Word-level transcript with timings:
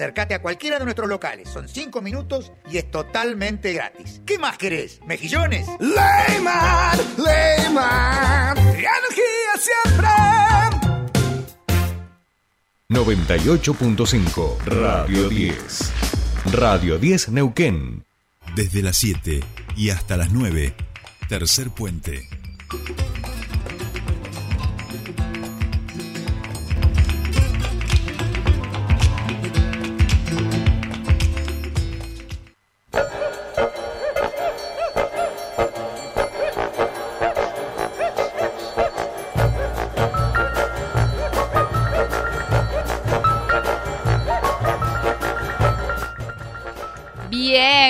Acércate 0.00 0.32
a 0.32 0.40
cualquiera 0.40 0.78
de 0.78 0.86
nuestros 0.86 1.10
locales. 1.10 1.46
Son 1.46 1.68
cinco 1.68 2.00
minutos 2.00 2.52
y 2.70 2.78
es 2.78 2.90
totalmente 2.90 3.74
gratis. 3.74 4.22
¿Qué 4.24 4.38
más 4.38 4.56
querés? 4.56 4.98
¿Mejillones? 5.04 5.66
Leyman, 5.78 6.98
Leyman, 7.18 8.56
energía 8.56 9.58
siempre. 9.58 10.08
98.5 12.88 14.58
Radio 14.64 15.28
10. 15.28 15.92
Radio 16.46 16.98
10 16.98 17.28
Neuquén. 17.28 18.06
Desde 18.56 18.80
las 18.80 18.96
7 18.96 19.40
y 19.76 19.90
hasta 19.90 20.16
las 20.16 20.32
9. 20.32 20.72
Tercer 21.28 21.68
puente. 21.68 22.26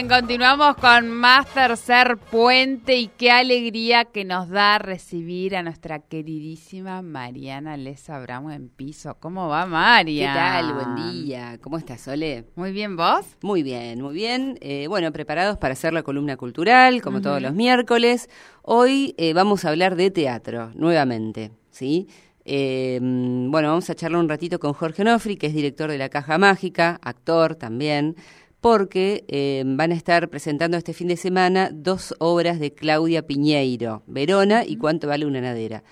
Bien, 0.00 0.09
continuamos 0.09 0.77
con 0.77 1.10
más 1.10 1.46
tercer 1.52 2.16
puente 2.16 2.96
y 2.96 3.09
qué 3.09 3.30
alegría 3.30 4.06
que 4.06 4.24
nos 4.24 4.48
da 4.48 4.78
recibir 4.78 5.54
a 5.54 5.62
nuestra 5.62 5.98
queridísima 5.98 7.02
Mariana 7.02 7.76
Les 7.76 8.09
Abramo 8.09 8.50
en 8.50 8.70
piso. 8.70 9.18
¿Cómo 9.20 9.48
va 9.48 9.66
María? 9.66 10.32
¿Qué 10.32 10.38
tal? 10.38 10.73
Buen 10.73 11.12
día. 11.12 11.59
¿Cómo 11.60 11.76
estás, 11.76 12.00
Sole? 12.00 12.46
Muy 12.56 12.73
bien, 12.73 12.96
¿vos? 12.96 13.26
Muy 13.42 13.62
bien, 13.62 14.00
muy 14.00 14.14
bien. 14.14 14.56
Eh, 14.62 14.86
bueno, 14.88 15.12
preparados 15.12 15.59
para 15.59 15.74
hacer 15.74 15.92
la 15.92 16.02
columna 16.02 16.38
cultural, 16.38 17.02
como 17.02 17.21
todos 17.21 17.43
los 17.43 17.52
miércoles. 17.52 18.30
Hoy 18.62 19.15
eh, 19.18 19.34
vamos 19.34 19.66
a 19.66 19.68
hablar 19.68 19.96
de 19.96 20.10
teatro, 20.10 20.71
nuevamente, 20.76 21.51
¿sí? 21.71 22.09
Eh, 22.46 22.98
bueno, 23.02 23.68
vamos 23.68 23.90
a 23.90 23.95
charlar 23.95 24.18
un 24.18 24.30
ratito 24.30 24.59
con 24.59 24.73
Jorge 24.73 25.02
Onofri, 25.02 25.37
que 25.37 25.48
es 25.48 25.54
director 25.54 25.90
de 25.90 25.98
La 25.98 26.09
Caja 26.09 26.38
Mágica, 26.38 26.98
actor 27.02 27.54
también 27.54 28.16
porque 28.60 29.24
eh, 29.28 29.62
van 29.66 29.92
a 29.92 29.94
estar 29.94 30.28
presentando 30.28 30.76
este 30.76 30.92
fin 30.92 31.08
de 31.08 31.16
semana 31.16 31.70
dos 31.72 32.14
obras 32.18 32.60
de 32.60 32.72
Claudia 32.74 33.26
Piñeiro, 33.26 34.02
Verona 34.06 34.64
y 34.66 34.76
Cuánto 34.76 35.08
vale 35.08 35.26
una 35.26 35.40
nadera. 35.40 35.82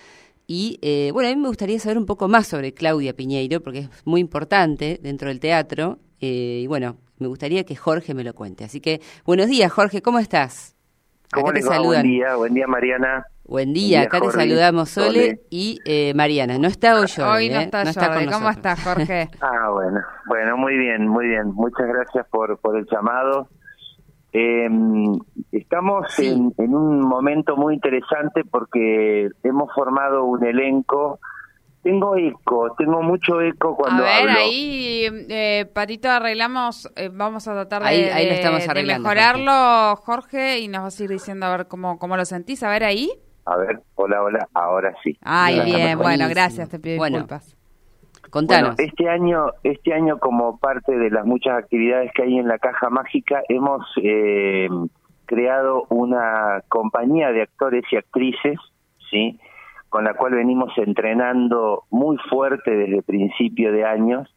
Y 0.47 0.79
eh, 0.81 1.11
bueno, 1.13 1.29
a 1.29 1.35
mí 1.35 1.41
me 1.41 1.49
gustaría 1.49 1.79
saber 1.79 1.99
un 1.99 2.07
poco 2.07 2.27
más 2.29 2.47
sobre 2.47 2.73
Claudia 2.73 3.15
Piñeiro, 3.15 3.61
porque 3.61 3.81
es 3.81 3.89
muy 4.07 4.21
importante 4.21 4.99
dentro 5.03 5.29
del 5.29 5.41
teatro. 5.41 5.99
Eh, 6.21 6.61
y 6.63 6.67
bueno, 6.67 6.97
me 7.19 7.27
gustaría 7.27 7.65
que 7.65 7.77
Jorge 7.77 8.15
me 8.15 8.25
lo 8.25 8.35
cuente. 8.35 8.65
Así 8.65 8.81
que, 8.81 9.01
buenos 9.25 9.49
días, 9.49 9.71
Jorge, 9.71 10.01
¿cómo 10.01 10.19
estás? 10.19 10.75
¿Cómo 11.33 11.49
Acá 11.49 11.57
les 11.57 11.65
te 11.65 11.69
va? 11.71 11.77
saludan. 11.77 12.03
Buen 12.03 12.13
día, 12.13 12.37
buen 12.37 12.55
día 12.55 12.67
Mariana. 12.67 13.27
Buen 13.49 13.73
día, 13.73 14.03
acá 14.03 14.19
te 14.21 14.27
Jorge. 14.27 14.41
saludamos 14.41 14.91
Sole 14.91 15.07
Sole. 15.23 15.41
y 15.49 15.79
eh, 15.87 16.13
Mariana. 16.15 16.59
No 16.59 16.69
está 16.69 16.95
hoy 17.01 17.07
Jorge, 17.09 17.23
Hoy 17.23 17.49
no 17.49 17.61
¿eh? 17.61 17.63
está, 17.63 17.83
con 17.83 17.95
Jordi. 17.95 18.27
¿Cómo 18.27 18.51
estás, 18.51 18.85
Jorge? 18.85 19.31
Ah, 19.41 19.71
bueno, 19.73 20.01
bueno, 20.27 20.57
muy 20.59 20.77
bien, 20.77 21.09
muy 21.09 21.27
bien. 21.29 21.47
Muchas 21.55 21.87
gracias 21.89 22.27
por, 22.31 22.59
por 22.59 22.77
el 22.77 22.87
llamado. 22.93 23.49
Eh, 24.35 24.69
estamos 25.53 26.13
Sí. 26.13 26.27
en, 26.27 26.53
en 26.59 26.75
un 26.75 27.01
momento 27.01 27.57
muy 27.57 27.75
interesante 27.75 28.45
porque 28.45 29.31
hemos 29.43 29.73
formado 29.75 30.25
un 30.25 30.45
elenco. 30.45 31.19
Tengo 31.83 32.17
eco, 32.17 32.75
tengo 32.77 33.01
mucho 33.03 33.41
eco 33.41 33.73
A 33.73 33.77
cuando 33.77 34.03
ver, 34.03 34.29
hablo. 34.29 34.41
ahí, 34.41 35.07
eh, 35.31 35.65
Patito, 35.73 36.11
arreglamos, 36.11 36.93
eh, 36.97 37.09
vamos 37.11 37.49
a 37.49 37.53
tratar 37.55 37.83
de, 37.83 37.89
Ahí- 37.89 38.05
ahí 38.11 38.25
lo 38.27 38.31
de- 38.33 38.37
estamos 38.41 38.63
de 38.65 38.71
arreglando, 38.71 39.09
mejorarlo, 39.09 39.97
Jorge. 39.97 40.59
y 40.59 40.69
nos 40.69 40.83
vas 40.83 41.01
a 41.01 41.05
ir 41.05 41.09
diciendo 41.11 41.47
a 41.47 41.57
ver 41.57 41.67
cómo, 41.67 41.99
cómo 41.99 42.15
lo 42.19 42.27
sentís. 42.27 42.63
A 42.63 42.69
ver 42.69 42.85
ahí. 42.85 43.11
A 43.51 43.57
ver, 43.57 43.81
hola, 43.95 44.23
hola, 44.23 44.49
ahora 44.53 44.95
sí. 45.03 45.17
Ay, 45.23 45.55
Bien, 45.55 45.65
bien, 45.65 45.85
bueno, 45.97 46.03
buenísimo. 46.03 46.29
gracias, 46.29 46.69
te 46.69 46.79
pido 46.79 46.99
Bueno, 46.99 47.17
disculpas. 47.19 47.57
Contanos. 48.29 48.77
Bueno, 48.77 48.91
este 48.91 49.09
año, 49.09 49.47
este 49.63 49.95
año 49.95 50.19
como 50.19 50.59
parte 50.59 50.99
de 50.99 51.11
las 51.11 51.25
muchas 51.25 51.57
actividades 51.57 52.13
que 52.15 52.25
hay 52.25 52.39
en 52.39 52.47
la 52.47 52.59
Caja 52.59 52.91
Mágica, 52.91 53.41
hemos 53.49 53.87
eh, 54.03 54.69
creado 55.25 55.87
una 55.89 56.63
compañía 56.69 57.33
de 57.33 57.41
actores 57.41 57.85
y 57.91 57.97
actrices, 57.97 58.59
sí, 59.11 59.41
con 59.89 60.05
la 60.05 60.13
cual 60.13 60.35
venimos 60.35 60.77
entrenando 60.77 61.85
muy 61.89 62.19
fuerte 62.29 62.71
desde 62.71 63.03
principio 63.03 63.73
de 63.73 63.87
años. 63.87 64.29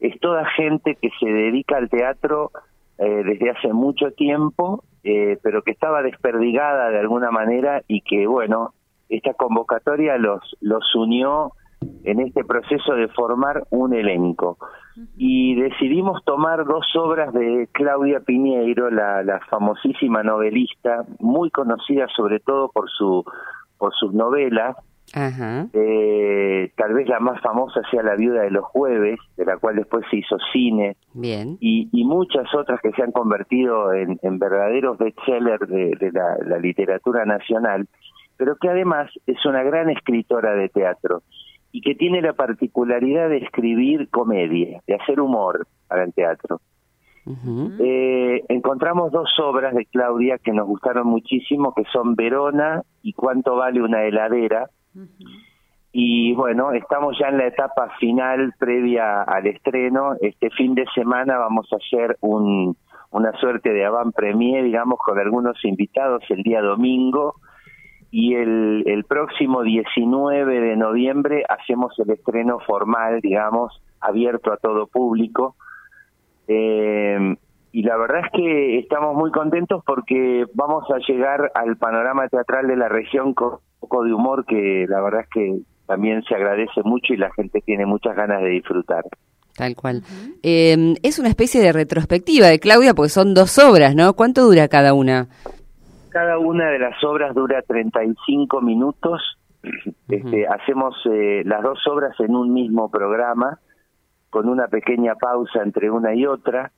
Es 0.00 0.18
toda 0.20 0.46
gente 0.56 0.94
que 0.94 1.10
se 1.20 1.26
dedica 1.26 1.76
al 1.76 1.90
teatro 1.90 2.50
eh, 2.96 3.22
desde 3.24 3.50
hace 3.50 3.74
mucho 3.74 4.10
tiempo, 4.12 4.84
eh, 5.10 5.38
pero 5.42 5.62
que 5.62 5.70
estaba 5.70 6.02
desperdigada 6.02 6.90
de 6.90 6.98
alguna 6.98 7.30
manera 7.30 7.82
y 7.88 8.02
que, 8.02 8.26
bueno, 8.26 8.74
esta 9.08 9.32
convocatoria 9.32 10.18
los, 10.18 10.54
los 10.60 10.84
unió 10.94 11.52
en 12.04 12.20
este 12.20 12.44
proceso 12.44 12.92
de 12.92 13.08
formar 13.08 13.62
un 13.70 13.94
elenco. 13.94 14.58
Y 15.16 15.54
decidimos 15.54 16.22
tomar 16.26 16.66
dos 16.66 16.84
obras 16.94 17.32
de 17.32 17.70
Claudia 17.72 18.20
Piñeiro, 18.20 18.90
la, 18.90 19.22
la 19.22 19.40
famosísima 19.48 20.22
novelista, 20.22 21.06
muy 21.20 21.50
conocida 21.50 22.06
sobre 22.14 22.40
todo 22.40 22.70
por, 22.70 22.90
su, 22.90 23.24
por 23.78 23.94
sus 23.94 24.12
novelas. 24.12 24.76
Ajá. 25.14 25.66
Eh, 25.72 26.70
tal 26.76 26.94
vez 26.94 27.08
la 27.08 27.18
más 27.20 27.40
famosa 27.40 27.80
sea 27.90 28.02
La 28.02 28.14
Viuda 28.14 28.42
de 28.42 28.50
los 28.50 28.64
Jueves, 28.64 29.18
de 29.36 29.44
la 29.44 29.56
cual 29.56 29.76
después 29.76 30.04
se 30.10 30.18
hizo 30.18 30.36
cine, 30.52 30.96
Bien. 31.14 31.56
y, 31.60 31.88
y 31.92 32.04
muchas 32.04 32.54
otras 32.54 32.80
que 32.80 32.92
se 32.92 33.02
han 33.02 33.12
convertido 33.12 33.92
en, 33.94 34.18
en 34.22 34.38
verdaderos 34.38 34.98
bestsellers 34.98 35.68
de, 35.68 35.96
de 35.98 36.12
la, 36.12 36.36
la 36.44 36.58
literatura 36.58 37.24
nacional, 37.24 37.88
pero 38.36 38.56
que 38.56 38.68
además 38.68 39.10
es 39.26 39.44
una 39.46 39.62
gran 39.62 39.90
escritora 39.90 40.52
de 40.54 40.68
teatro 40.68 41.22
y 41.72 41.80
que 41.80 41.94
tiene 41.94 42.22
la 42.22 42.32
particularidad 42.32 43.28
de 43.28 43.38
escribir 43.38 44.08
comedia, 44.10 44.80
de 44.86 44.94
hacer 44.94 45.20
humor 45.20 45.66
para 45.86 46.04
el 46.04 46.12
teatro. 46.12 46.60
Eh, 47.78 48.42
encontramos 48.48 49.12
dos 49.12 49.28
obras 49.38 49.74
de 49.74 49.84
Claudia 49.84 50.38
que 50.38 50.52
nos 50.52 50.66
gustaron 50.66 51.06
muchísimo, 51.06 51.74
que 51.74 51.84
son 51.92 52.14
Verona 52.14 52.82
y 53.02 53.12
Cuánto 53.12 53.54
vale 53.56 53.82
una 53.82 54.04
heladera. 54.04 54.70
Y 55.92 56.34
bueno, 56.34 56.72
estamos 56.72 57.16
ya 57.18 57.28
en 57.28 57.38
la 57.38 57.46
etapa 57.46 57.90
final 57.98 58.52
previa 58.58 59.22
al 59.22 59.46
estreno. 59.46 60.14
Este 60.20 60.50
fin 60.50 60.74
de 60.74 60.84
semana 60.94 61.38
vamos 61.38 61.66
a 61.72 61.76
hacer 61.76 62.16
un, 62.20 62.76
una 63.10 63.32
suerte 63.40 63.72
de 63.72 63.84
avant 63.84 64.14
premier, 64.14 64.64
digamos, 64.64 64.98
con 64.98 65.18
algunos 65.18 65.64
invitados 65.64 66.22
el 66.28 66.42
día 66.42 66.60
domingo. 66.60 67.36
Y 68.10 68.34
el, 68.34 68.84
el 68.86 69.04
próximo 69.04 69.62
19 69.62 70.60
de 70.60 70.76
noviembre 70.76 71.44
hacemos 71.48 71.98
el 71.98 72.10
estreno 72.10 72.58
formal, 72.60 73.20
digamos, 73.20 73.82
abierto 74.00 74.52
a 74.52 74.56
todo 74.56 74.86
público. 74.86 75.56
Eh, 76.48 77.36
y 77.72 77.82
la 77.82 77.96
verdad 77.96 78.22
es 78.24 78.32
que 78.32 78.78
estamos 78.78 79.14
muy 79.14 79.30
contentos 79.30 79.82
porque 79.86 80.46
vamos 80.54 80.84
a 80.90 80.98
llegar 81.06 81.52
al 81.54 81.76
panorama 81.76 82.28
teatral 82.28 82.66
de 82.66 82.76
la 82.76 82.88
región 82.88 83.34
con 83.34 83.58
poco 83.88 84.04
de 84.04 84.12
humor 84.12 84.44
que 84.44 84.86
la 84.88 85.00
verdad 85.00 85.22
es 85.22 85.28
que 85.30 85.58
también 85.86 86.22
se 86.22 86.34
agradece 86.34 86.82
mucho 86.84 87.14
y 87.14 87.16
la 87.16 87.32
gente 87.32 87.60
tiene 87.62 87.86
muchas 87.86 88.14
ganas 88.14 88.42
de 88.42 88.50
disfrutar. 88.50 89.04
Tal 89.56 89.74
cual. 89.74 90.02
Eh, 90.42 90.94
es 91.02 91.18
una 91.18 91.28
especie 91.28 91.60
de 91.60 91.72
retrospectiva 91.72 92.46
de 92.46 92.60
Claudia 92.60 92.94
porque 92.94 93.08
son 93.08 93.34
dos 93.34 93.58
obras, 93.58 93.94
¿no? 93.94 94.12
¿Cuánto 94.12 94.42
dura 94.42 94.68
cada 94.68 94.94
una? 94.94 95.26
Cada 96.10 96.38
una 96.38 96.70
de 96.70 96.78
las 96.78 97.02
obras 97.02 97.34
dura 97.34 97.62
35 97.62 98.60
minutos. 98.60 99.20
Este, 100.08 100.46
hacemos 100.46 100.94
eh, 101.10 101.42
las 101.44 101.62
dos 101.62 101.80
obras 101.88 102.14
en 102.20 102.36
un 102.36 102.52
mismo 102.52 102.90
programa, 102.90 103.58
con 104.30 104.48
una 104.48 104.68
pequeña 104.68 105.14
pausa 105.16 105.62
entre 105.62 105.90
una 105.90 106.14
y 106.14 106.24
otra. 106.26 106.70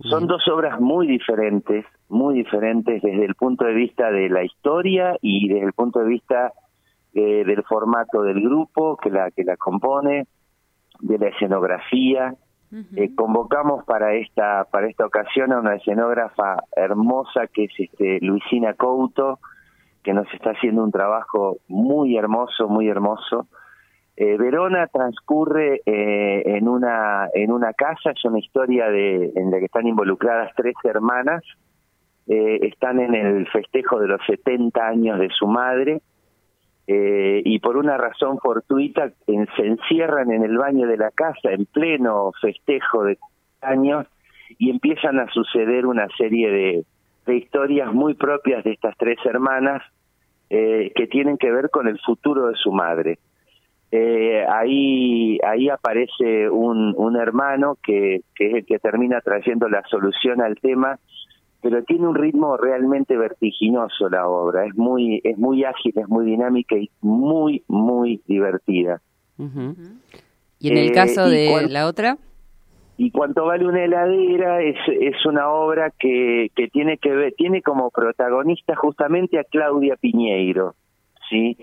Son 0.00 0.26
dos 0.26 0.46
obras 0.48 0.78
muy 0.80 1.06
diferentes, 1.06 1.86
muy 2.08 2.34
diferentes 2.34 3.02
desde 3.02 3.24
el 3.24 3.34
punto 3.34 3.64
de 3.64 3.72
vista 3.72 4.10
de 4.10 4.28
la 4.28 4.44
historia 4.44 5.16
y 5.22 5.48
desde 5.48 5.66
el 5.66 5.72
punto 5.72 6.00
de 6.00 6.06
vista 6.06 6.52
eh, 7.14 7.44
del 7.44 7.62
formato 7.64 8.22
del 8.22 8.42
grupo 8.42 8.98
que 8.98 9.10
la 9.10 9.30
que 9.30 9.42
la 9.42 9.56
compone, 9.56 10.26
de 11.00 11.18
la 11.18 11.28
escenografía. 11.28 12.34
Eh, 12.94 13.14
convocamos 13.14 13.84
para 13.84 14.14
esta 14.14 14.64
para 14.64 14.88
esta 14.88 15.06
ocasión 15.06 15.52
a 15.52 15.60
una 15.60 15.76
escenógrafa 15.76 16.56
hermosa 16.74 17.46
que 17.46 17.64
es 17.64 17.72
este 17.78 18.18
Luisina 18.20 18.74
Couto, 18.74 19.38
que 20.02 20.12
nos 20.12 20.26
está 20.34 20.50
haciendo 20.50 20.84
un 20.84 20.92
trabajo 20.92 21.56
muy 21.68 22.16
hermoso, 22.18 22.68
muy 22.68 22.88
hermoso. 22.88 23.46
Eh, 24.16 24.36
Verona 24.38 24.86
transcurre 24.86 25.82
eh, 25.84 26.42
en 26.46 26.68
una 26.68 27.28
en 27.34 27.52
una 27.52 27.72
casa, 27.74 28.12
es 28.12 28.24
una 28.24 28.38
historia 28.38 28.88
de 28.88 29.32
en 29.36 29.50
la 29.50 29.58
que 29.58 29.66
están 29.66 29.86
involucradas 29.86 30.52
tres 30.56 30.74
hermanas, 30.84 31.42
eh, 32.26 32.60
están 32.62 32.98
en 33.00 33.14
el 33.14 33.46
festejo 33.48 34.00
de 34.00 34.08
los 34.08 34.20
70 34.26 34.86
años 34.86 35.18
de 35.18 35.28
su 35.30 35.46
madre 35.46 36.00
eh, 36.86 37.42
y 37.44 37.58
por 37.58 37.76
una 37.76 37.96
razón 37.98 38.38
fortuita 38.38 39.10
en- 39.26 39.48
se 39.56 39.66
encierran 39.66 40.30
en 40.30 40.44
el 40.44 40.56
baño 40.56 40.86
de 40.86 40.96
la 40.96 41.10
casa 41.10 41.50
en 41.52 41.66
pleno 41.66 42.32
festejo 42.40 43.04
de 43.04 43.18
años 43.60 44.06
y 44.58 44.70
empiezan 44.70 45.18
a 45.18 45.28
suceder 45.30 45.84
una 45.86 46.06
serie 46.16 46.50
de, 46.50 46.84
de 47.26 47.36
historias 47.36 47.92
muy 47.92 48.14
propias 48.14 48.64
de 48.64 48.72
estas 48.72 48.96
tres 48.96 49.18
hermanas 49.26 49.82
eh, 50.48 50.92
que 50.94 51.06
tienen 51.08 51.36
que 51.36 51.50
ver 51.50 51.68
con 51.70 51.86
el 51.88 51.98
futuro 52.00 52.46
de 52.48 52.54
su 52.54 52.70
madre. 52.72 53.18
Eh, 53.92 54.44
ahí 54.48 55.38
ahí 55.46 55.68
aparece 55.68 56.50
un, 56.50 56.92
un 56.96 57.16
hermano 57.16 57.76
que, 57.82 58.22
que 58.34 58.48
es 58.48 58.54
el 58.54 58.66
que 58.66 58.78
termina 58.80 59.20
trayendo 59.20 59.68
la 59.68 59.82
solución 59.88 60.40
al 60.42 60.56
tema 60.56 60.98
pero 61.62 61.82
tiene 61.84 62.06
un 62.06 62.14
ritmo 62.14 62.56
realmente 62.56 63.16
vertiginoso 63.16 64.08
la 64.08 64.28
obra, 64.28 64.66
es 64.66 64.76
muy 64.76 65.20
es 65.24 65.36
muy 65.38 65.64
ágil, 65.64 65.92
es 65.96 66.08
muy 66.08 66.24
dinámica 66.26 66.76
y 66.76 66.90
muy 67.00 67.62
muy 67.68 68.20
divertida. 68.26 69.00
Ujú. 69.38 69.74
¿Y 70.60 70.70
en 70.70 70.76
el 70.78 70.88
Eh, 70.88 70.92
caso 70.92 71.28
de 71.28 71.48
cuan- 71.50 71.72
la 71.72 71.86
otra? 71.86 72.18
Y 72.98 73.10
cuanto 73.10 73.44
vale 73.44 73.66
una 73.66 73.84
heladera 73.84 74.62
es, 74.62 74.76
es 75.00 75.26
una 75.26 75.48
obra 75.50 75.90
que, 75.98 76.50
que 76.54 76.68
tiene 76.68 76.98
que 76.98 77.10
ver, 77.10 77.34
tiene 77.36 77.62
como 77.62 77.90
protagonista 77.90 78.74
justamente 78.76 79.38
a 79.38 79.44
Claudia 79.44 79.96
Piñeiro, 79.96 80.74
¿sí? 81.28 81.56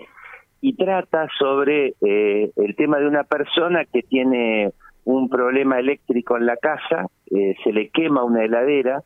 Y 0.66 0.76
trata 0.76 1.28
sobre 1.38 1.92
eh, 2.00 2.50
el 2.56 2.74
tema 2.74 2.96
de 2.98 3.06
una 3.06 3.24
persona 3.24 3.84
que 3.84 4.00
tiene 4.00 4.72
un 5.04 5.28
problema 5.28 5.78
eléctrico 5.78 6.38
en 6.38 6.46
la 6.46 6.56
casa, 6.56 7.04
eh, 7.30 7.54
se 7.62 7.70
le 7.70 7.90
quema 7.90 8.24
una 8.24 8.46
heladera 8.46 9.02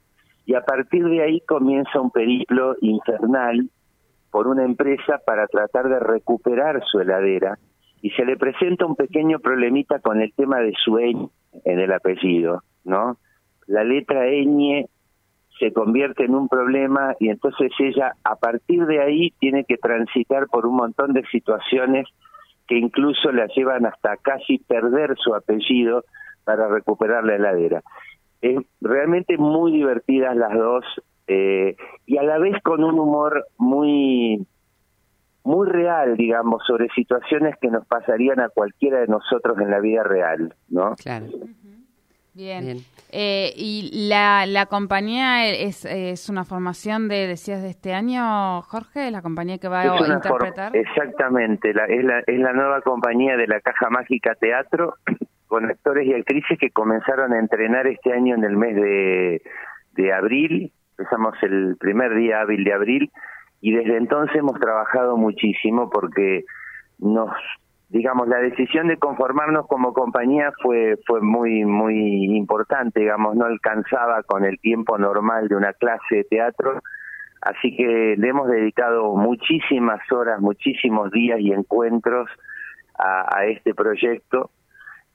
y 0.46 0.54
a 0.54 0.60
partir 0.60 1.04
de 1.06 1.20
ahí 1.20 1.40
comienza 1.40 2.00
un 2.00 2.12
periplo 2.12 2.76
infernal 2.80 3.68
por 4.30 4.46
una 4.46 4.62
empresa 4.64 5.20
para 5.26 5.48
tratar 5.48 5.88
de 5.88 5.98
recuperar 5.98 6.80
su 6.84 7.00
heladera 7.00 7.58
y 8.02 8.10
se 8.10 8.24
le 8.24 8.36
presenta 8.36 8.86
un 8.86 8.94
pequeño 8.94 9.40
problemita 9.40 9.98
con 9.98 10.20
el 10.20 10.32
tema 10.34 10.60
de 10.60 10.74
su 10.84 10.92
ñ 11.00 11.28
en 11.64 11.80
el 11.80 11.92
apellido, 11.92 12.62
¿no? 12.84 13.18
La 13.66 13.82
letra 13.82 14.26
ñ 14.28 14.86
se 15.58 15.72
convierte 15.72 16.24
en 16.24 16.34
un 16.34 16.48
problema 16.48 17.14
y 17.18 17.28
entonces 17.28 17.72
ella 17.78 18.12
a 18.24 18.36
partir 18.36 18.86
de 18.86 19.00
ahí 19.00 19.32
tiene 19.38 19.64
que 19.64 19.76
transitar 19.76 20.46
por 20.46 20.66
un 20.66 20.76
montón 20.76 21.12
de 21.12 21.24
situaciones 21.26 22.06
que 22.66 22.76
incluso 22.76 23.32
la 23.32 23.46
llevan 23.46 23.86
hasta 23.86 24.16
casi 24.18 24.58
perder 24.58 25.16
su 25.16 25.34
apellido 25.34 26.04
para 26.44 26.68
recuperar 26.68 27.24
la 27.24 27.36
heladera. 27.36 27.82
Es 28.40 28.58
realmente 28.80 29.36
muy 29.36 29.72
divertidas 29.72 30.36
las 30.36 30.54
dos 30.54 30.84
eh, 31.26 31.76
y 32.06 32.18
a 32.18 32.22
la 32.22 32.38
vez 32.38 32.62
con 32.62 32.84
un 32.84 32.98
humor 32.98 33.46
muy 33.56 34.46
muy 35.44 35.66
real, 35.66 36.16
digamos, 36.18 36.62
sobre 36.66 36.88
situaciones 36.90 37.54
que 37.58 37.68
nos 37.68 37.86
pasarían 37.86 38.38
a 38.38 38.50
cualquiera 38.50 39.00
de 39.00 39.06
nosotros 39.06 39.58
en 39.58 39.70
la 39.70 39.80
vida 39.80 40.02
real, 40.02 40.54
¿no? 40.68 40.94
Claro. 40.96 41.26
Bien. 42.34 42.64
Bien. 42.64 42.78
Eh, 43.10 43.52
¿Y 43.56 44.08
la, 44.08 44.46
la 44.46 44.66
compañía 44.66 45.46
es, 45.48 45.84
es 45.84 46.28
una 46.28 46.44
formación 46.44 47.08
de, 47.08 47.26
decías, 47.26 47.62
de 47.62 47.70
este 47.70 47.94
año, 47.94 48.62
Jorge? 48.62 49.10
¿La 49.10 49.22
compañía 49.22 49.58
que 49.58 49.68
va 49.68 49.84
Es 49.84 50.08
a 50.08 50.14
interpretar? 50.14 50.76
exactamente, 50.76 51.72
la, 51.74 51.86
es, 51.86 52.04
la, 52.04 52.20
es 52.20 52.38
la 52.38 52.52
nueva 52.52 52.80
compañía 52.82 53.36
de 53.36 53.46
la 53.46 53.60
Caja 53.60 53.90
Mágica 53.90 54.34
Teatro, 54.34 54.94
con 55.46 55.64
actores 55.70 56.06
y 56.06 56.14
actrices 56.14 56.58
que 56.58 56.70
comenzaron 56.70 57.32
a 57.32 57.38
entrenar 57.38 57.86
este 57.86 58.12
año 58.12 58.34
en 58.34 58.44
el 58.44 58.56
mes 58.56 58.76
de, 58.76 59.42
de 59.92 60.12
abril, 60.12 60.72
empezamos 60.98 61.34
el 61.42 61.76
primer 61.80 62.14
día 62.14 62.42
hábil 62.42 62.62
de 62.64 62.72
abril, 62.72 63.10
y 63.60 63.72
desde 63.72 63.96
entonces 63.96 64.36
hemos 64.36 64.60
trabajado 64.60 65.16
muchísimo 65.16 65.90
porque 65.90 66.44
nos 66.98 67.30
digamos 67.88 68.28
la 68.28 68.38
decisión 68.38 68.88
de 68.88 68.98
conformarnos 68.98 69.66
como 69.66 69.92
compañía 69.92 70.52
fue 70.62 70.98
fue 71.06 71.20
muy 71.20 71.64
muy 71.64 72.36
importante 72.36 73.00
digamos 73.00 73.34
no 73.36 73.46
alcanzaba 73.46 74.22
con 74.24 74.44
el 74.44 74.58
tiempo 74.60 74.98
normal 74.98 75.48
de 75.48 75.56
una 75.56 75.72
clase 75.72 76.16
de 76.16 76.24
teatro 76.24 76.80
así 77.40 77.74
que 77.76 78.14
le 78.18 78.28
hemos 78.28 78.48
dedicado 78.48 79.14
muchísimas 79.16 80.00
horas 80.12 80.40
muchísimos 80.40 81.10
días 81.10 81.40
y 81.40 81.52
encuentros 81.52 82.28
a, 82.98 83.38
a 83.38 83.46
este 83.46 83.74
proyecto 83.74 84.50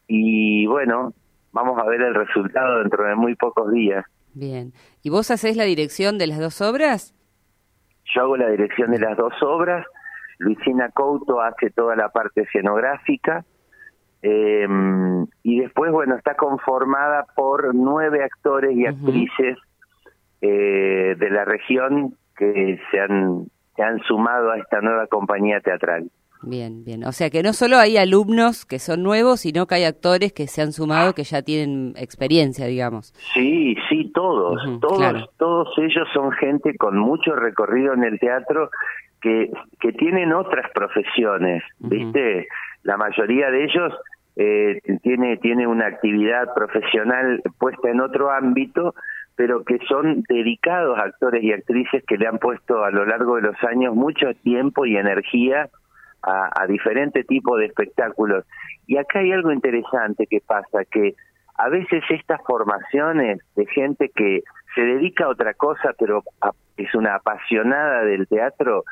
y 0.07 0.65
bueno 0.65 1.13
vamos 1.51 1.79
a 1.79 1.85
ver 1.85 2.01
el 2.01 2.15
resultado 2.15 2.79
dentro 2.79 3.05
de 3.05 3.15
muy 3.15 3.35
pocos 3.35 3.71
días 3.71 4.03
Bien. 4.33 4.73
¿Y 5.03 5.09
vos 5.09 5.29
hacés 5.31 5.57
la 5.57 5.63
dirección 5.63 6.17
de 6.17 6.27
las 6.27 6.39
dos 6.39 6.61
obras? 6.61 7.13
Yo 8.13 8.21
hago 8.21 8.37
la 8.37 8.49
dirección 8.49 8.91
de 8.91 8.99
las 8.99 9.15
dos 9.15 9.33
obras, 9.41 9.85
Luisina 10.43 10.89
Couto 10.89 11.41
hace 11.41 11.69
toda 11.71 11.95
la 11.95 12.09
parte 12.09 12.41
escenográfica, 12.41 13.45
eh, 14.21 14.65
y 15.43 15.59
después, 15.59 15.91
bueno, 15.91 16.15
está 16.15 16.35
conformada 16.35 17.25
por 17.35 17.75
nueve 17.75 18.23
actores 18.23 18.75
y 18.75 18.85
actrices 18.85 19.57
eh, 20.41 21.15
de 21.17 21.29
la 21.29 21.43
región 21.43 22.15
que 22.37 22.79
se 22.89 22.99
han, 22.99 23.47
se 23.75 23.83
han 23.83 23.99
sumado 24.03 24.51
a 24.51 24.57
esta 24.57 24.79
nueva 24.79 25.07
compañía 25.07 25.59
teatral. 25.59 26.09
Bien, 26.41 26.83
bien. 26.83 27.05
O 27.05 27.11
sea 27.11 27.29
que 27.29 27.41
no 27.43 27.53
solo 27.53 27.77
hay 27.77 27.97
alumnos 27.97 28.65
que 28.65 28.79
son 28.79 29.03
nuevos, 29.03 29.41
sino 29.41 29.65
que 29.65 29.75
hay 29.75 29.83
actores 29.85 30.33
que 30.33 30.47
se 30.47 30.61
han 30.61 30.73
sumado 30.73 31.13
que 31.13 31.23
ya 31.23 31.41
tienen 31.41 31.93
experiencia, 31.97 32.65
digamos. 32.65 33.13
Sí, 33.33 33.75
sí, 33.89 34.11
todos, 34.13 34.61
todos, 34.81 34.97
claro. 34.97 35.29
todos 35.37 35.69
ellos 35.77 36.07
son 36.13 36.31
gente 36.31 36.75
con 36.77 36.97
mucho 36.97 37.35
recorrido 37.35 37.93
en 37.93 38.03
el 38.03 38.19
teatro 38.19 38.69
que, 39.23 39.49
que 39.79 39.91
tienen 39.93 40.33
otras 40.33 40.69
profesiones. 40.73 41.63
¿viste? 41.79 42.47
La 42.83 42.97
mayoría 42.97 43.49
de 43.49 43.63
ellos 43.63 43.93
eh, 44.35 44.79
tiene, 45.01 45.37
tiene 45.37 45.65
una 45.65 45.87
actividad 45.87 46.53
profesional 46.53 47.41
puesta 47.57 47.89
en 47.89 48.01
otro 48.01 48.29
ámbito, 48.31 48.93
pero 49.35 49.63
que 49.63 49.79
son 49.87 50.23
dedicados 50.29 50.99
actores 50.99 51.41
y 51.43 51.53
actrices 51.53 52.03
que 52.05 52.17
le 52.17 52.27
han 52.27 52.37
puesto 52.37 52.83
a 52.83 52.91
lo 52.91 53.05
largo 53.05 53.37
de 53.37 53.43
los 53.43 53.63
años 53.63 53.95
mucho 53.95 54.33
tiempo 54.43 54.85
y 54.85 54.97
energía 54.97 55.69
a, 56.21 56.49
a 56.61 56.67
diferentes 56.67 57.25
tipos 57.25 57.57
de 57.59 57.65
espectáculos. 57.65 58.45
Y 58.85 58.97
acá 58.97 59.19
hay 59.19 59.31
algo 59.31 59.51
interesante 59.51 60.27
que 60.27 60.41
pasa, 60.45 60.83
que 60.91 61.15
a 61.57 61.69
veces 61.69 62.03
estas 62.09 62.41
formaciones 62.45 63.39
de 63.55 63.65
gente 63.67 64.09
que 64.13 64.41
se 64.75 64.81
dedica 64.81 65.25
a 65.25 65.29
otra 65.29 65.53
cosa, 65.53 65.93
pero 65.97 66.23
a- 66.41 66.51
es 66.77 66.93
una 66.95 67.15
apasionada 67.15 68.03
del 68.03 68.27
teatro, 68.27 68.83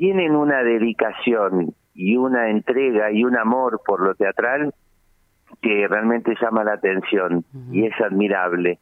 tienen 0.00 0.34
una 0.34 0.62
dedicación 0.62 1.74
y 1.92 2.16
una 2.16 2.48
entrega 2.48 3.12
y 3.12 3.22
un 3.22 3.36
amor 3.36 3.82
por 3.84 4.00
lo 4.00 4.14
teatral 4.14 4.72
que 5.60 5.86
realmente 5.88 6.34
llama 6.40 6.64
la 6.64 6.72
atención 6.72 7.44
y 7.70 7.84
es 7.84 7.92
admirable 8.00 8.78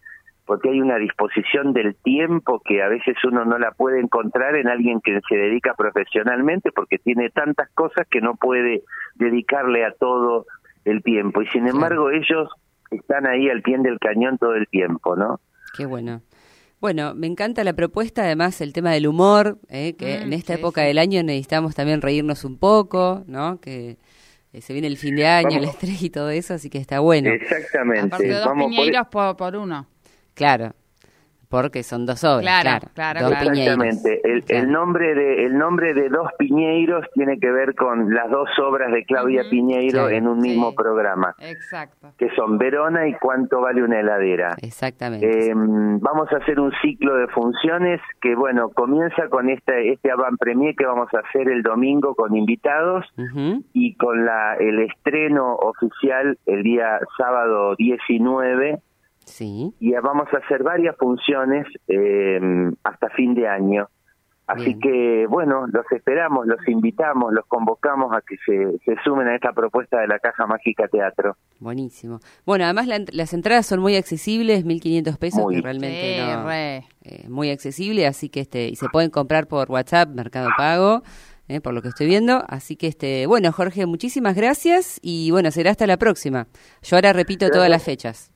porque 0.46 0.70
hay 0.70 0.80
una 0.80 0.96
disposición 0.96 1.72
del 1.72 1.96
tiempo 1.96 2.62
que 2.64 2.84
a 2.84 2.88
veces 2.88 3.16
uno 3.24 3.44
no 3.44 3.58
la 3.58 3.72
puede 3.72 3.98
encontrar 3.98 4.54
en 4.54 4.68
alguien 4.68 5.00
que 5.00 5.18
se 5.28 5.34
dedica 5.34 5.74
profesionalmente 5.74 6.70
porque 6.70 6.98
tiene 6.98 7.30
tantas 7.30 7.68
cosas 7.74 8.06
que 8.08 8.20
no 8.20 8.36
puede 8.36 8.84
dedicarle 9.16 9.84
a 9.84 9.90
todo 9.90 10.46
el 10.84 11.02
tiempo 11.02 11.42
y 11.42 11.48
sin 11.48 11.66
embargo 11.66 12.10
ellos 12.10 12.48
están 12.92 13.26
ahí 13.26 13.50
al 13.50 13.62
pie 13.62 13.76
del 13.78 13.98
cañón 13.98 14.38
todo 14.38 14.54
el 14.54 14.68
tiempo, 14.68 15.16
¿no? 15.16 15.40
Qué 15.76 15.84
bueno. 15.84 16.20
Bueno, 16.80 17.12
me 17.14 17.26
encanta 17.26 17.64
la 17.64 17.72
propuesta, 17.72 18.22
además 18.22 18.60
el 18.60 18.72
tema 18.72 18.92
del 18.92 19.06
humor, 19.08 19.58
eh, 19.68 19.94
que 19.96 20.18
Mm, 20.18 20.22
en 20.22 20.32
esta 20.32 20.54
sí, 20.54 20.60
época 20.60 20.82
sí. 20.82 20.86
del 20.88 20.98
año 20.98 21.22
necesitamos 21.24 21.74
también 21.74 22.00
reírnos 22.00 22.44
un 22.44 22.56
poco, 22.56 23.24
¿no? 23.26 23.60
Que 23.60 23.98
eh, 24.52 24.60
se 24.60 24.72
viene 24.72 24.86
el 24.88 24.96
fin 24.96 25.16
de 25.16 25.26
año, 25.26 25.48
el 25.50 25.66
Vamos. 25.66 25.70
estrés 25.74 26.02
y 26.02 26.10
todo 26.10 26.30
eso, 26.30 26.54
así 26.54 26.70
que 26.70 26.78
está 26.78 27.00
bueno. 27.00 27.30
Exactamente. 27.30 28.06
Aparte 28.06 28.28
de 28.28 28.34
dos 28.34 28.46
Vamos 28.46 28.62
por- 28.64 28.70
piñeiros 28.76 29.06
por, 29.08 29.36
por 29.36 29.56
uno. 29.56 29.88
Claro, 30.34 30.74
porque 31.48 31.82
son 31.82 32.06
dos 32.06 32.22
obras, 32.24 32.62
Claro, 32.62 32.86
claro. 32.94 33.18
claro. 33.20 33.34
Exactamente. 33.50 34.20
El, 34.24 34.44
Claro. 34.44 34.64
el 34.64 34.72
nombre 34.72 35.14
de 35.14 35.44
el 35.46 35.58
nombre 35.58 35.94
de 35.94 36.08
dos 36.08 36.28
Piñeiros 36.38 37.04
tiene 37.14 37.38
que 37.38 37.50
ver 37.50 37.74
con 37.74 38.12
las 38.14 38.30
dos 38.30 38.48
obras 38.58 38.92
de 38.92 39.04
Claudia 39.04 39.42
Ujú. 39.42 39.50
Piñeiro 39.50 39.92
Claro. 40.04 40.08
en 40.10 40.28
un 40.28 40.38
mismo 40.38 40.70
Sí. 40.70 40.76
programa, 40.76 41.34
Exacto. 41.40 42.12
que 42.18 42.28
son 42.36 42.58
Verona 42.58 43.08
y 43.08 43.14
Cuánto 43.14 43.60
vale 43.60 43.82
una 43.82 44.00
heladera. 44.00 44.54
Exactamente. 44.62 45.26
Eh, 45.50 45.52
vamos 45.54 46.30
a 46.32 46.36
hacer 46.36 46.60
un 46.60 46.72
ciclo 46.82 47.16
de 47.16 47.26
funciones 47.28 48.00
que, 48.20 48.34
bueno, 48.34 48.68
comienza 48.70 49.28
con 49.28 49.48
este, 49.50 49.92
este 49.92 50.10
avant 50.10 50.38
premier 50.38 50.74
que 50.76 50.86
vamos 50.86 51.08
a 51.14 51.18
hacer 51.20 51.48
el 51.48 51.62
domingo 51.62 52.14
con 52.14 52.36
invitados 52.36 53.04
Ujú. 53.16 53.64
y 53.72 53.96
con 53.96 54.24
la 54.24 54.54
el 54.58 54.80
estreno 54.80 55.54
oficial 55.56 56.38
el 56.46 56.62
día 56.62 56.98
sábado 57.16 57.74
19 57.76 58.78
Sí, 59.28 59.72
y 59.80 59.92
vamos 59.92 60.26
a 60.32 60.38
hacer 60.38 60.62
varias 60.62 60.96
funciones 60.96 61.66
eh, 61.86 62.40
hasta 62.84 63.08
fin 63.10 63.34
de 63.34 63.46
año. 63.48 63.88
Así 64.46 64.64
Bien. 64.74 64.80
que, 64.80 65.26
bueno, 65.28 65.66
los 65.66 65.84
esperamos, 65.92 66.46
los 66.46 66.66
invitamos, 66.68 67.34
los 67.34 67.44
convocamos 67.44 68.16
a 68.16 68.22
que 68.22 68.36
se, 68.46 68.78
se 68.82 68.96
sumen 69.04 69.28
a 69.28 69.34
esta 69.34 69.52
propuesta 69.52 70.00
de 70.00 70.06
la 70.08 70.18
Caja 70.20 70.46
Mágica 70.46 70.88
Teatro. 70.88 71.36
buenísimo. 71.60 72.20
Bueno, 72.46 72.64
además 72.64 72.86
la 72.86 72.98
las 73.12 73.34
entradas 73.34 73.66
son 73.66 73.80
muy 73.80 73.94
accesibles, 73.96 74.64
1.500 74.64 75.18
pesos, 75.18 75.42
Muy. 75.42 75.56
que 75.56 75.60
realmente 75.60 76.16
Sí, 76.16 76.22
no, 76.34 76.46
re. 76.48 76.76
eh, 77.04 77.28
muy 77.28 77.50
accesible, 77.50 78.06
así 78.06 78.30
que 78.30 78.40
este 78.40 78.68
y 78.68 78.76
se 78.76 78.88
pueden 78.88 79.10
comprar 79.10 79.48
por 79.48 79.70
WhatsApp, 79.70 80.08
Mercado 80.14 80.48
Pago, 80.56 81.02
eh, 81.48 81.60
por 81.60 81.74
lo 81.74 81.82
que 81.82 81.88
estoy 81.88 82.06
viendo. 82.06 82.42
Así 82.48 82.74
que 82.76 82.86
este, 82.86 83.26
bueno, 83.26 83.52
Jorge, 83.52 83.84
muchísimas 83.84 84.34
gracias 84.34 84.98
y 85.02 85.30
bueno, 85.30 85.50
será 85.50 85.72
hasta 85.72 85.86
la 85.86 85.98
próxima. 85.98 86.46
Yo 86.82 86.96
ahora 86.96 87.12
repito 87.12 87.50
todas 87.50 87.68
las 87.68 87.84
fechas. 87.84 88.32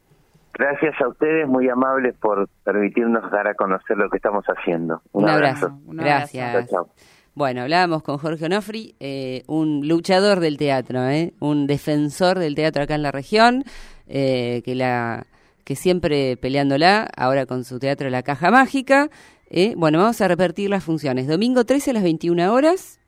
Gracias 0.54 0.94
a 1.00 1.08
ustedes, 1.08 1.48
muy 1.48 1.68
amables 1.68 2.14
por 2.20 2.48
permitirnos 2.64 3.30
dar 3.30 3.48
a 3.48 3.54
conocer 3.54 3.96
lo 3.96 4.10
que 4.10 4.16
estamos 4.16 4.44
haciendo. 4.44 5.00
Un, 5.12 5.28
abrazo. 5.28 5.78
Un 5.86 6.00
abrazo. 6.00 6.30
Gracias. 6.34 6.52
Chao, 6.52 6.84
chao. 6.84 6.94
Bueno, 7.34 7.62
hablábamos 7.62 8.02
con 8.02 8.18
Jorge 8.18 8.44
Onofri, 8.44 8.94
eh, 9.00 9.42
un 9.46 9.88
luchador 9.88 10.40
del 10.40 10.58
teatro, 10.58 11.08
¿eh? 11.08 11.32
un 11.40 11.66
defensor 11.66 12.38
del 12.38 12.54
teatro 12.54 12.82
acá 12.82 12.94
en 12.94 13.02
la 13.02 13.10
región, 13.10 13.64
eh, 14.06 14.60
que 14.66 14.74
la 14.74 15.26
que 15.64 15.76
siempre 15.76 16.36
peleándola, 16.36 17.08
ahora 17.16 17.46
con 17.46 17.64
su 17.64 17.78
teatro 17.78 18.10
La 18.10 18.22
Caja 18.22 18.50
Mágica. 18.50 19.08
Eh, 19.48 19.74
bueno, 19.76 19.98
vamos 19.98 20.20
a 20.20 20.28
repetir 20.28 20.68
las 20.68 20.84
funciones. 20.84 21.26
Domingo 21.26 21.64
13 21.64 21.90
a 21.90 21.94
las 21.94 22.02
21 22.02 22.52
horas, 22.52 23.00